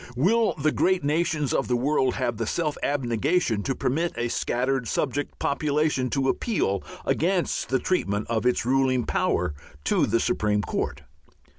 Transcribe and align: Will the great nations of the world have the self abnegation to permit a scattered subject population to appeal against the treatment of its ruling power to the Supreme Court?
Will 0.15 0.55
the 0.57 0.71
great 0.71 1.03
nations 1.03 1.53
of 1.53 1.67
the 1.67 1.75
world 1.75 2.15
have 2.15 2.37
the 2.37 2.47
self 2.47 2.75
abnegation 2.81 3.61
to 3.61 3.75
permit 3.75 4.13
a 4.17 4.29
scattered 4.29 4.87
subject 4.87 5.37
population 5.37 6.09
to 6.09 6.27
appeal 6.27 6.81
against 7.05 7.69
the 7.69 7.77
treatment 7.77 8.25
of 8.27 8.43
its 8.43 8.65
ruling 8.65 9.03
power 9.05 9.53
to 9.83 10.07
the 10.07 10.19
Supreme 10.19 10.63
Court? 10.63 11.03